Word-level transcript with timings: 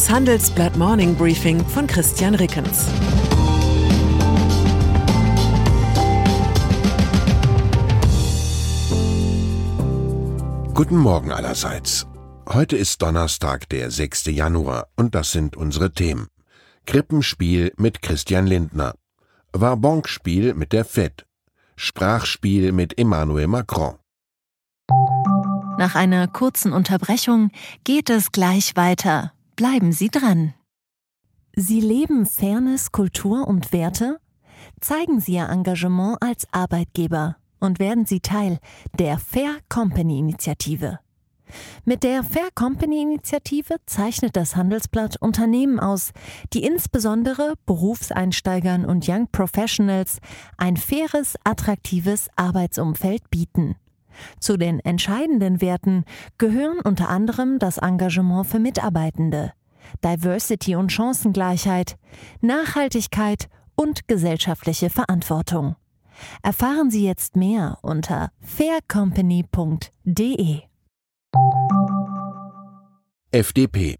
Das 0.00 0.08
Handelsblatt 0.08 0.78
Morning 0.78 1.14
Briefing 1.14 1.62
von 1.62 1.86
Christian 1.86 2.34
Rickens. 2.34 2.86
Guten 10.72 10.96
Morgen 10.96 11.32
allerseits. 11.32 12.06
Heute 12.48 12.78
ist 12.78 13.02
Donnerstag, 13.02 13.68
der 13.68 13.90
6. 13.90 14.24
Januar, 14.28 14.86
und 14.96 15.14
das 15.14 15.32
sind 15.32 15.54
unsere 15.54 15.92
Themen. 15.92 16.28
Krippenspiel 16.86 17.74
mit 17.76 18.00
Christian 18.00 18.46
Lindner. 18.46 18.94
Warbonk-Spiel 19.52 20.54
mit 20.54 20.72
der 20.72 20.86
FED. 20.86 21.26
Sprachspiel 21.76 22.72
mit 22.72 22.98
Emmanuel 22.98 23.48
Macron. 23.48 23.96
Nach 25.76 25.94
einer 25.94 26.26
kurzen 26.26 26.72
Unterbrechung 26.72 27.50
geht 27.84 28.08
es 28.08 28.32
gleich 28.32 28.76
weiter. 28.76 29.34
Bleiben 29.60 29.92
Sie 29.92 30.08
dran. 30.08 30.54
Sie 31.54 31.82
leben 31.82 32.24
Fairness, 32.24 32.92
Kultur 32.92 33.46
und 33.46 33.74
Werte? 33.74 34.18
Zeigen 34.80 35.20
Sie 35.20 35.34
Ihr 35.34 35.50
Engagement 35.50 36.16
als 36.22 36.46
Arbeitgeber 36.50 37.36
und 37.58 37.78
werden 37.78 38.06
Sie 38.06 38.20
Teil 38.20 38.58
der 38.98 39.18
Fair 39.18 39.58
Company 39.68 40.18
Initiative. 40.18 40.98
Mit 41.84 42.04
der 42.04 42.24
Fair 42.24 42.48
Company 42.54 43.02
Initiative 43.02 43.76
zeichnet 43.84 44.34
das 44.34 44.56
Handelsblatt 44.56 45.20
Unternehmen 45.20 45.78
aus, 45.78 46.12
die 46.54 46.64
insbesondere 46.64 47.52
Berufseinsteigern 47.66 48.86
und 48.86 49.06
Young 49.06 49.28
Professionals 49.30 50.20
ein 50.56 50.78
faires, 50.78 51.34
attraktives 51.44 52.30
Arbeitsumfeld 52.34 53.28
bieten. 53.28 53.76
Zu 54.38 54.56
den 54.56 54.80
entscheidenden 54.80 55.60
Werten 55.60 56.04
gehören 56.38 56.80
unter 56.80 57.08
anderem 57.08 57.58
das 57.58 57.78
Engagement 57.78 58.46
für 58.46 58.58
Mitarbeitende, 58.58 59.52
Diversity 60.04 60.76
und 60.76 60.92
Chancengleichheit, 60.92 61.96
Nachhaltigkeit 62.40 63.48
und 63.74 64.06
gesellschaftliche 64.08 64.90
Verantwortung. 64.90 65.76
Erfahren 66.42 66.90
Sie 66.90 67.06
jetzt 67.06 67.36
mehr 67.36 67.78
unter 67.82 68.30
faircompany.de. 68.40 70.60
FDP 73.32 73.96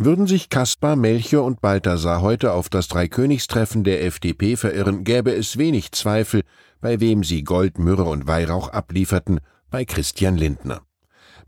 würden 0.00 0.28
sich 0.28 0.48
Kaspar, 0.48 0.94
Melchior 0.94 1.44
und 1.44 1.60
Balthasar 1.60 2.22
heute 2.22 2.52
auf 2.52 2.68
das 2.68 2.86
Dreikönigstreffen 2.86 3.82
der 3.82 4.04
FDP 4.04 4.56
verirren, 4.56 5.02
gäbe 5.02 5.34
es 5.34 5.58
wenig 5.58 5.90
Zweifel, 5.90 6.42
bei 6.80 7.00
wem 7.00 7.24
sie 7.24 7.42
Gold, 7.42 7.80
Myrrhe 7.80 8.04
und 8.04 8.28
Weihrauch 8.28 8.68
ablieferten, 8.68 9.40
bei 9.70 9.84
Christian 9.84 10.36
Lindner. 10.36 10.82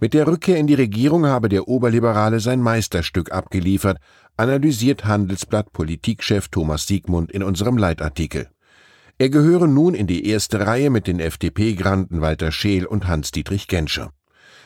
Mit 0.02 0.14
der 0.14 0.26
Rückkehr 0.26 0.56
in 0.56 0.66
die 0.66 0.74
Regierung 0.74 1.26
habe 1.26 1.50
der 1.50 1.68
Oberliberale 1.68 2.40
sein 2.40 2.62
Meisterstück 2.62 3.32
abgeliefert, 3.32 3.98
analysiert 4.38 5.04
Handelsblatt 5.04 5.74
Politikchef 5.74 6.48
Thomas 6.48 6.86
Siegmund 6.86 7.30
in 7.30 7.42
unserem 7.42 7.76
Leitartikel. 7.76 8.48
Er 9.18 9.28
gehöre 9.28 9.66
nun 9.66 9.92
in 9.92 10.06
die 10.06 10.26
erste 10.26 10.66
Reihe 10.66 10.88
mit 10.88 11.06
den 11.06 11.20
FDP-Granden 11.20 12.22
Walter 12.22 12.50
Scheel 12.50 12.86
und 12.86 13.08
Hans-Dietrich 13.08 13.68
Genscher. 13.68 14.10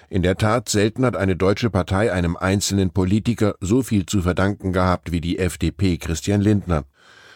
In 0.08 0.22
der 0.22 0.36
Tat, 0.36 0.68
selten 0.68 1.04
hat 1.04 1.16
eine 1.16 1.34
deutsche 1.34 1.68
Partei 1.68 2.12
einem 2.12 2.36
einzelnen 2.36 2.90
Politiker 2.90 3.56
so 3.60 3.82
viel 3.82 4.06
zu 4.06 4.22
verdanken 4.22 4.72
gehabt 4.72 5.10
wie 5.10 5.20
die 5.20 5.40
FDP 5.40 5.96
Christian 5.96 6.42
Lindner. 6.42 6.84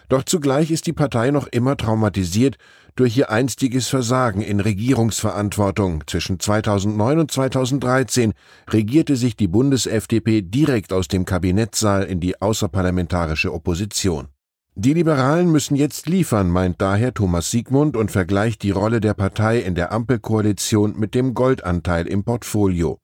Doch 0.09 0.23
zugleich 0.23 0.71
ist 0.71 0.87
die 0.87 0.93
Partei 0.93 1.31
noch 1.31 1.47
immer 1.47 1.77
traumatisiert 1.77 2.57
durch 2.97 3.17
ihr 3.17 3.31
einstiges 3.31 3.89
Versagen 3.89 4.41
in 4.41 4.61
Regierungsverantwortung. 4.61 6.05
Zwischen 6.07 6.41
2009 6.41 7.19
und 7.19 7.31
2013 7.31 8.33
regierte 8.71 9.17
sich 9.17 9.37
die 9.37 9.49
Bundes-FDP 9.49 10.43
direkt 10.43 10.93
aus 10.93 11.09
dem 11.09 11.25
Kabinettssaal 11.25 12.05
in 12.05 12.21
die 12.21 12.41
außerparlamentarische 12.41 13.53
Opposition. 13.53 14.29
Die 14.75 14.95
Liberalen 14.95 15.51
müssen 15.51 15.75
jetzt 15.75 16.09
liefern, 16.09 16.51
meint 16.51 16.81
daher 16.81 17.13
Thomas 17.13 17.51
Siegmund 17.51 17.97
und 17.97 18.11
vergleicht 18.11 18.63
die 18.63 18.71
Rolle 18.71 19.01
der 19.01 19.15
Partei 19.15 19.59
in 19.59 19.75
der 19.75 19.93
Ampelkoalition 19.93 20.97
mit 20.97 21.15
dem 21.15 21.35
Goldanteil 21.35 22.07
im 22.07 22.23
Portfolio. 22.23 23.01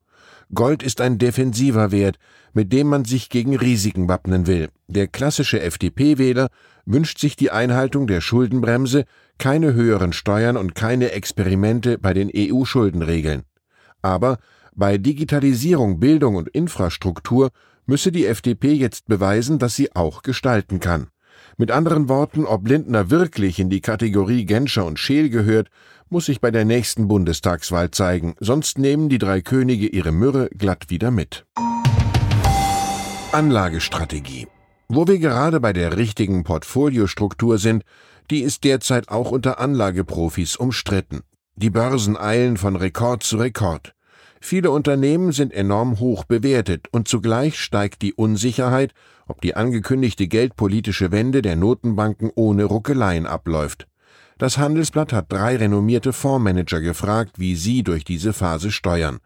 Gold 0.53 0.83
ist 0.83 1.01
ein 1.01 1.17
defensiver 1.17 1.91
Wert, 1.91 2.17
mit 2.53 2.71
dem 2.71 2.87
man 2.87 3.05
sich 3.05 3.29
gegen 3.29 3.55
Risiken 3.55 4.07
wappnen 4.07 4.47
will. 4.47 4.69
Der 4.87 5.07
klassische 5.07 5.61
FDP-Wähler 5.61 6.49
wünscht 6.85 7.19
sich 7.19 7.35
die 7.35 7.51
Einhaltung 7.51 8.07
der 8.07 8.21
Schuldenbremse, 8.21 9.05
keine 9.37 9.73
höheren 9.73 10.13
Steuern 10.13 10.55
und 10.55 10.75
keine 10.75 11.11
Experimente 11.11 11.97
bei 11.97 12.13
den 12.13 12.31
EU-Schuldenregeln. 12.33 13.43
Aber 14.01 14.37
bei 14.75 14.97
Digitalisierung, 14.97 15.99
Bildung 15.99 16.35
und 16.35 16.49
Infrastruktur 16.49 17.49
müsse 17.85 18.11
die 18.11 18.25
FDP 18.25 18.73
jetzt 18.73 19.07
beweisen, 19.07 19.57
dass 19.57 19.75
sie 19.75 19.95
auch 19.95 20.21
gestalten 20.21 20.79
kann. 20.79 21.07
Mit 21.57 21.71
anderen 21.71 22.09
Worten, 22.09 22.45
ob 22.45 22.67
Lindner 22.67 23.09
wirklich 23.09 23.59
in 23.59 23.69
die 23.69 23.79
Kategorie 23.79 24.45
Genscher 24.45 24.85
und 24.85 24.99
Scheel 24.99 25.29
gehört, 25.29 25.69
muss 26.09 26.25
sich 26.25 26.41
bei 26.41 26.51
der 26.51 26.65
nächsten 26.65 27.07
Bundestagswahl 27.07 27.91
zeigen, 27.91 28.35
sonst 28.41 28.77
nehmen 28.77 29.07
die 29.07 29.19
drei 29.19 29.39
Könige 29.39 29.87
ihre 29.87 30.11
Myrrhe 30.11 30.49
glatt 30.49 30.89
wieder 30.89 31.11
mit. 31.11 31.45
Anlagestrategie. 33.31 34.47
Wo 34.89 35.07
wir 35.07 35.17
gerade 35.17 35.61
bei 35.61 35.71
der 35.71 35.95
richtigen 35.95 36.43
Portfoliostruktur 36.43 37.57
sind, 37.57 37.83
die 38.29 38.41
ist 38.41 38.65
derzeit 38.65 39.07
auch 39.07 39.31
unter 39.31 39.57
Anlageprofis 39.57 40.57
umstritten. 40.57 41.21
Die 41.55 41.69
Börsen 41.69 42.17
eilen 42.17 42.57
von 42.57 42.75
Rekord 42.75 43.23
zu 43.23 43.37
Rekord. 43.37 43.93
Viele 44.41 44.71
Unternehmen 44.71 45.31
sind 45.31 45.53
enorm 45.53 45.99
hoch 45.99 46.25
bewertet 46.25 46.87
und 46.91 47.07
zugleich 47.07 47.57
steigt 47.57 48.01
die 48.01 48.13
Unsicherheit, 48.13 48.93
ob 49.27 49.41
die 49.41 49.55
angekündigte 49.55 50.27
geldpolitische 50.27 51.11
Wende 51.11 51.41
der 51.41 51.55
Notenbanken 51.55 52.31
ohne 52.35 52.65
Ruckeleien 52.65 53.25
abläuft. 53.25 53.87
Das 54.37 54.57
Handelsblatt 54.57 55.13
hat 55.13 55.31
drei 55.31 55.55
renommierte 55.55 56.11
Fondsmanager 56.11 56.81
gefragt, 56.81 57.39
wie 57.39 57.55
sie 57.55 57.83
durch 57.83 58.03
diese 58.03 58.33
Phase 58.33 58.71
steuern. 58.71 59.19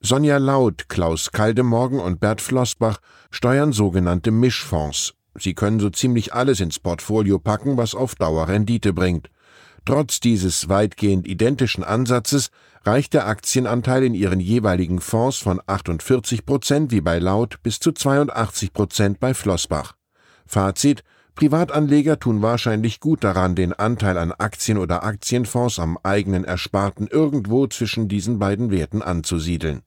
Sonja 0.00 0.36
Laut, 0.38 0.88
Klaus 0.88 1.32
Kaldemorgen 1.32 2.00
und 2.00 2.20
Bert 2.20 2.40
Flossbach 2.40 2.98
steuern 3.30 3.72
sogenannte 3.72 4.30
Mischfonds. 4.30 5.14
Sie 5.38 5.54
können 5.54 5.80
so 5.80 5.88
ziemlich 5.90 6.34
alles 6.34 6.60
ins 6.60 6.78
Portfolio 6.78 7.38
packen, 7.38 7.76
was 7.76 7.94
auf 7.94 8.14
Dauer 8.16 8.48
Rendite 8.48 8.92
bringt. 8.92 9.30
Trotz 9.84 10.20
dieses 10.20 10.68
weitgehend 10.68 11.26
identischen 11.26 11.82
Ansatzes 11.82 12.50
reicht 12.84 13.14
der 13.14 13.26
Aktienanteil 13.26 14.04
in 14.04 14.14
ihren 14.14 14.38
jeweiligen 14.38 15.00
Fonds 15.00 15.38
von 15.38 15.60
48 15.66 16.46
Prozent 16.46 16.92
wie 16.92 17.00
bei 17.00 17.18
Laut 17.18 17.62
bis 17.62 17.80
zu 17.80 17.92
82 17.92 18.72
Prozent 18.72 19.18
bei 19.18 19.34
Flossbach. 19.34 19.94
Fazit 20.46 21.02
Privatanleger 21.34 22.20
tun 22.20 22.42
wahrscheinlich 22.42 23.00
gut 23.00 23.24
daran, 23.24 23.54
den 23.54 23.72
Anteil 23.72 24.18
an 24.18 24.32
Aktien 24.32 24.76
oder 24.76 25.02
Aktienfonds 25.02 25.78
am 25.78 25.98
eigenen 26.02 26.44
Ersparten 26.44 27.06
irgendwo 27.06 27.66
zwischen 27.66 28.06
diesen 28.06 28.38
beiden 28.38 28.70
Werten 28.70 29.02
anzusiedeln. 29.02 29.82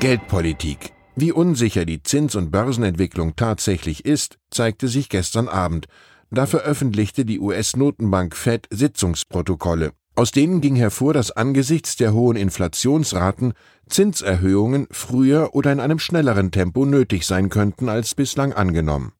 Geldpolitik. 0.00 0.92
Wie 1.14 1.32
unsicher 1.32 1.84
die 1.84 2.02
Zins- 2.02 2.34
und 2.34 2.50
Börsenentwicklung 2.50 3.36
tatsächlich 3.36 4.06
ist, 4.06 4.38
zeigte 4.50 4.88
sich 4.88 5.10
gestern 5.10 5.48
Abend. 5.48 5.86
Da 6.34 6.46
veröffentlichte 6.46 7.26
die 7.26 7.40
US-Notenbank 7.40 8.34
Fed 8.34 8.66
Sitzungsprotokolle. 8.70 9.92
Aus 10.14 10.30
denen 10.30 10.62
ging 10.62 10.76
hervor, 10.76 11.12
dass 11.12 11.30
angesichts 11.30 11.96
der 11.96 12.14
hohen 12.14 12.38
Inflationsraten 12.38 13.52
Zinserhöhungen 13.86 14.86
früher 14.90 15.54
oder 15.54 15.72
in 15.72 15.78
einem 15.78 15.98
schnelleren 15.98 16.50
Tempo 16.50 16.86
nötig 16.86 17.26
sein 17.26 17.50
könnten 17.50 17.90
als 17.90 18.14
bislang 18.14 18.54
angenommen. 18.54 19.12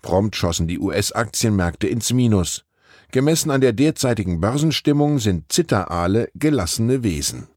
Prompt 0.00 0.34
schossen 0.34 0.66
die 0.66 0.78
US-Aktienmärkte 0.78 1.88
ins 1.88 2.14
Minus. 2.14 2.64
Gemessen 3.12 3.50
an 3.50 3.60
der 3.60 3.74
derzeitigen 3.74 4.40
Börsenstimmung 4.40 5.18
sind 5.18 5.52
Zitteraale 5.52 6.30
gelassene 6.34 7.02
Wesen. 7.02 7.48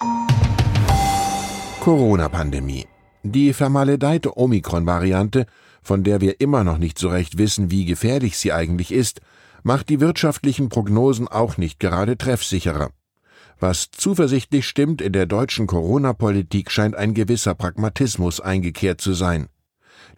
Corona-Pandemie. 1.80 2.86
Die 3.24 3.54
vermaledeite 3.54 4.38
Omikron-Variante, 4.38 5.46
von 5.82 6.04
der 6.04 6.22
wir 6.22 6.40
immer 6.42 6.64
noch 6.64 6.78
nicht 6.78 6.98
so 7.00 7.10
recht 7.10 7.38
wissen, 7.38 7.72
wie 7.72 7.86
gefährlich 7.86 8.38
sie 8.38 8.54
eigentlich 8.54 8.92
ist, 8.92 9.22
macht 9.64 9.90
die 9.90 10.00
wirtschaftlichen 10.00 10.70
Prognosen 10.70 11.28
auch 11.28 11.58
nicht 11.58 11.80
gerade 11.80 12.18
treffsicherer. 12.18 12.92
Was 13.60 13.92
zuversichtlich 13.92 14.66
stimmt 14.68 15.02
in 15.02 15.12
der 15.12 15.26
deutschen 15.26 15.68
Corona-Politik 15.68 16.72
scheint 16.72 16.96
ein 16.96 17.14
gewisser 17.14 17.56
Pragmatismus 17.56 18.40
eingekehrt 18.40 19.02
zu 19.02 19.14
sein. 19.14 19.48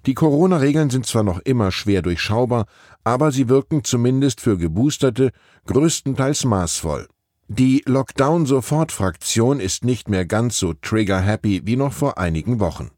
Die 0.05 0.13
Corona-Regeln 0.13 0.89
sind 0.89 1.05
zwar 1.05 1.23
noch 1.23 1.39
immer 1.39 1.71
schwer 1.71 2.01
durchschaubar, 2.01 2.65
aber 3.03 3.31
sie 3.31 3.49
wirken 3.49 3.83
zumindest 3.83 4.41
für 4.41 4.57
Geboosterte 4.57 5.31
größtenteils 5.65 6.45
maßvoll. 6.45 7.07
Die 7.47 7.83
Lockdown-Sofort-Fraktion 7.85 9.59
ist 9.59 9.83
nicht 9.83 10.07
mehr 10.07 10.25
ganz 10.25 10.57
so 10.57 10.73
trigger-happy 10.73 11.61
wie 11.65 11.75
noch 11.75 11.93
vor 11.93 12.17
einigen 12.17 12.59
Wochen. 12.59 12.91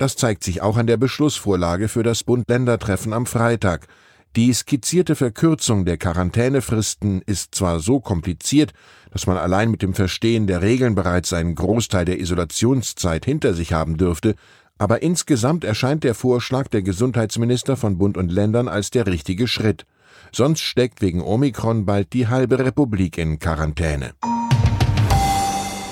Das 0.00 0.16
zeigt 0.16 0.44
sich 0.44 0.62
auch 0.62 0.78
an 0.78 0.86
der 0.86 0.96
Beschlussvorlage 0.96 1.86
für 1.86 2.02
das 2.02 2.24
Bund-Länder-Treffen 2.24 3.12
am 3.12 3.26
Freitag. 3.26 3.86
Die 4.34 4.50
skizzierte 4.54 5.14
Verkürzung 5.14 5.84
der 5.84 5.98
Quarantänefristen 5.98 7.20
ist 7.26 7.54
zwar 7.54 7.80
so 7.80 8.00
kompliziert, 8.00 8.72
dass 9.10 9.26
man 9.26 9.36
allein 9.36 9.70
mit 9.70 9.82
dem 9.82 9.92
Verstehen 9.92 10.46
der 10.46 10.62
Regeln 10.62 10.94
bereits 10.94 11.34
einen 11.34 11.54
Großteil 11.54 12.06
der 12.06 12.18
Isolationszeit 12.18 13.26
hinter 13.26 13.52
sich 13.52 13.74
haben 13.74 13.98
dürfte, 13.98 14.36
Aber 14.78 15.02
insgesamt 15.02 15.64
erscheint 15.64 16.02
der 16.02 16.14
Vorschlag 16.14 16.68
der 16.68 16.80
Gesundheitsminister 16.80 17.76
von 17.76 17.98
Bund 17.98 18.16
und 18.16 18.32
Ländern 18.32 18.68
als 18.68 18.88
der 18.88 19.06
richtige 19.06 19.48
Schritt. 19.48 19.84
Sonst 20.32 20.62
steckt 20.62 21.02
wegen 21.02 21.20
Omikron 21.20 21.84
bald 21.84 22.14
die 22.14 22.28
halbe 22.28 22.58
Republik 22.58 23.18
in 23.18 23.38
Quarantäne. 23.38 24.12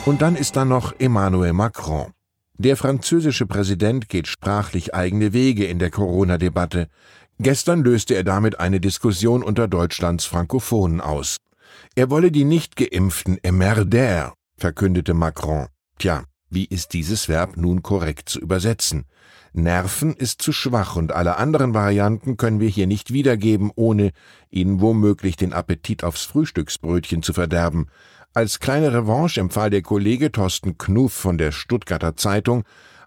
Und 0.06 0.22
dann 0.22 0.34
ist 0.34 0.56
da 0.56 0.64
noch 0.64 0.94
Emmanuel 0.98 1.52
Macron. 1.52 2.14
Der 2.60 2.76
französische 2.76 3.46
Präsident 3.46 4.08
geht 4.08 4.26
sprachlich 4.26 4.92
eigene 4.92 5.32
Wege 5.32 5.66
in 5.66 5.78
der 5.78 5.92
Corona-Debatte. 5.92 6.88
Gestern 7.38 7.84
löste 7.84 8.14
er 8.14 8.24
damit 8.24 8.58
eine 8.58 8.80
Diskussion 8.80 9.44
unter 9.44 9.68
Deutschlands 9.68 10.24
Frankophonen 10.24 11.00
aus. 11.00 11.36
Er 11.94 12.10
wolle 12.10 12.32
die 12.32 12.42
nicht 12.42 12.74
geimpften 12.74 13.38
emmerder, 13.44 14.34
verkündete 14.56 15.14
Macron. 15.14 15.68
Tja, 16.00 16.24
wie 16.50 16.64
ist 16.64 16.94
dieses 16.94 17.28
Verb 17.28 17.56
nun 17.56 17.84
korrekt 17.84 18.28
zu 18.28 18.40
übersetzen? 18.40 19.04
Nerven 19.52 20.14
ist 20.14 20.42
zu 20.42 20.50
schwach 20.50 20.96
und 20.96 21.12
alle 21.12 21.36
anderen 21.36 21.74
Varianten 21.74 22.36
können 22.36 22.58
wir 22.58 22.68
hier 22.68 22.88
nicht 22.88 23.12
wiedergeben, 23.12 23.70
ohne 23.76 24.10
Ihnen 24.50 24.80
womöglich 24.80 25.36
den 25.36 25.52
Appetit 25.52 26.02
aufs 26.02 26.24
Frühstücksbrötchen 26.24 27.22
zu 27.22 27.32
verderben. 27.32 27.86
Als 28.38 28.60
kleine 28.60 28.92
Revanche 28.92 29.40
empfahl 29.40 29.68
der 29.68 29.82
Kollege 29.82 30.30
Thorsten 30.30 30.78
Knuff 30.78 31.12
von 31.12 31.38
der 31.38 31.50
Stuttgarter 31.50 32.14
Zeitung, 32.14 32.62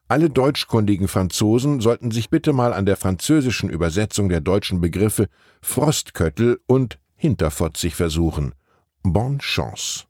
alle 0.09 0.29
deutschkundigen 0.29 1.07
Franzosen 1.07 1.79
sollten 1.79 2.11
sich 2.11 2.29
bitte 2.29 2.51
mal 2.51 2.73
an 2.73 2.85
der 2.85 2.97
französischen 2.97 3.69
Übersetzung 3.69 4.27
der 4.27 4.41
deutschen 4.41 4.81
Begriffe 4.81 5.29
Frostköttel 5.61 6.59
und 6.67 6.99
Hinterfotzig 7.15 7.95
versuchen. 7.95 8.53
Bonne 9.03 9.37
chance. 9.37 10.03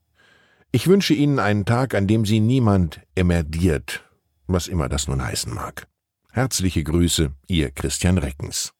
Ich 0.71 0.87
wünsche 0.87 1.13
Ihnen 1.13 1.37
einen 1.37 1.65
Tag, 1.65 1.93
an 1.93 2.07
dem 2.07 2.25
Sie 2.25 2.39
niemand 2.39 2.99
emerdiert, 3.13 4.03
was 4.47 4.67
immer 4.67 4.89
das 4.89 5.07
nun 5.07 5.23
heißen 5.23 5.53
mag. 5.53 5.85
Herzliche 6.31 6.83
Grüße, 6.83 7.31
Ihr 7.45 7.69
Christian 7.69 8.17
Reckens. 8.17 8.73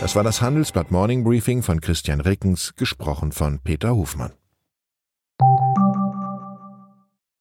Das 0.00 0.16
war 0.16 0.22
das 0.22 0.42
Handelsblatt 0.42 0.90
Morning 0.90 1.24
Briefing 1.24 1.62
von 1.62 1.80
Christian 1.80 2.20
Reckens, 2.20 2.74
gesprochen 2.76 3.32
von 3.32 3.58
Peter 3.60 3.96
Hofmann. 3.96 4.32